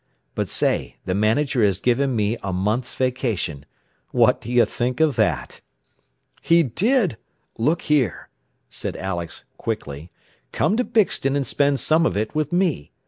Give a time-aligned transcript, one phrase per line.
[0.33, 3.67] "But say, the manager has given me a month's vacation.
[4.09, 5.61] What do you think of that?"
[6.41, 7.17] "He did!
[7.59, 8.29] Look here,"
[8.67, 10.09] sent Alex quickly,
[10.51, 12.91] "come to Bixton and spend some of it with me.